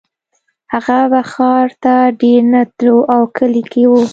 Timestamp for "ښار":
1.31-1.67